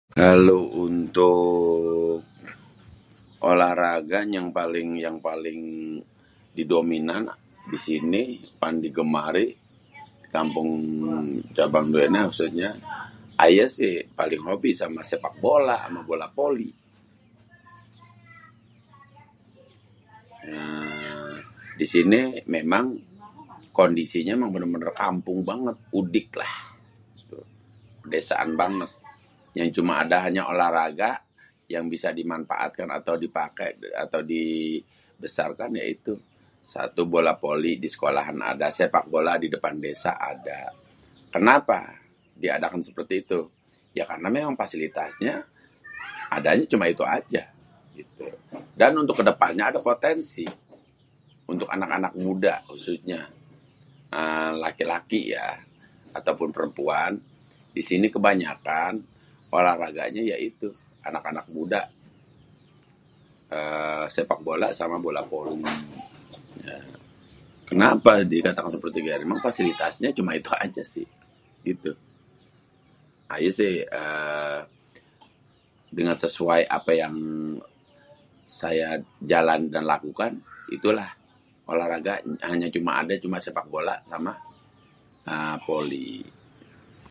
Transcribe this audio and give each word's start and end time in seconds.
Kalo 0.19 0.59
untuk 0.81 2.25
olahraga 3.49 4.19
yang 4.37 4.47
paling 4.53 5.19
dominan 6.73 7.23
disini 7.73 8.23
yang 8.63 8.75
digemari 8.83 9.45
di 9.45 9.57
kampung 10.35 10.69
cabangdua 11.57 12.03
ini. 12.09 12.65
Ayê 13.43 13.65
si 13.77 13.89
paling 14.17 14.37
hoby 14.47 14.71
amê 14.85 15.01
sepak 15.11 15.35
bola, 15.43 15.75
amê 15.89 16.01
bola 16.09 16.27
voly. 16.37 16.69
'èèèè' 20.45 21.35
disini 21.79 22.21
memang 22.55 22.85
kondisinya 23.77 24.33
memang 24.39 24.49
bênêr-bênêr 24.53 24.93
kampung 25.01 25.39
banget, 25.49 25.77
udik 25.99 26.29
lah, 26.41 26.55
pedesaan 28.05 28.51
banget. 28.61 28.89
Yang 29.57 29.69
cuma 29.81 29.93
ada 30.01 30.17
olah 30.51 30.69
raga 30.79 31.11
yang 31.73 31.85
bisa 31.93 32.07
dimanfaatkan 32.19 32.89
atau 32.97 33.13
bisa 33.17 33.23
dipakai 33.25 33.69
atau 34.05 34.21
dibesarkan 34.33 35.69
ya 35.81 35.85
itu 35.95 36.13
satu 36.75 37.01
bola 37.13 37.33
voly 37.43 37.73
diseolahan 37.83 38.39
ada, 38.51 38.67
sepak 38.77 39.05
bola 39.13 39.33
di 39.43 39.47
depan 39.55 39.75
desa 39.85 40.11
ada. 40.31 40.59
Kenapa 41.35 41.79
diadakan 42.43 42.81
seperti 42.87 43.13
itu 43.23 43.37
ya 43.97 44.03
karena 44.09 44.25
memang 44.35 44.55
fasilitasnya 44.61 45.33
adanya 46.35 46.65
cuma 46.71 46.85
itu 46.95 47.03
aja 47.17 47.43
gitu 47.97 48.25
dan 48.79 48.91
untuk 49.03 49.15
kedepannya 49.21 49.65
adê 49.69 49.77
potensi 49.89 50.45
untuk 51.51 51.67
anak-anak 51.75 52.13
muda 52.23 52.55
khususnya 52.71 53.21
'aaa' 54.15 54.53
laki-laki 54.63 55.21
ya 55.37 55.47
ataupun 56.17 56.49
perempuan 56.55 57.11
disini 57.77 58.07
kebanyakan 58.09 58.93
olah 59.53 59.75
raganya 59.85 60.23
ya 60.25 60.33
itu 60.39 60.73
anak-anak 61.05 61.45
muda'aaa' 61.53 64.07
sepak 64.09 64.39
bola 64.41 64.73
sama 64.73 64.97
bola 64.97 65.21
voly 65.29 65.61
'aaa'. 65.61 66.89
Kenapa 67.69 68.11
dikatakan 68.25 68.71
seperti 68.73 68.97
itu 69.05 69.09
emang 69.13 69.37
fasilitasnya 69.43 70.09
emang 70.17 70.35
itu 70.41 70.49
aja 70.57 70.81
si 70.81 71.03
gitu. 71.69 71.93
Ayê 73.31 73.47
si 73.55 73.63
'èèè' 73.63 74.59
dengan 75.87 76.11
sesuai 76.19 76.67
apa 76.71 76.91
yang 76.95 77.15
saya 78.51 78.99
jalankan 79.23 79.87
lakukan 79.87 80.35
itulah 80.67 81.07
olahraga 81.71 82.19
hanya 82.43 82.67
cuma 82.67 82.99
ada 82.99 83.15
sepak 83.15 83.71
bola 83.71 83.95
sama 84.11 84.35
bola 85.23 85.55
voly. 85.63 86.27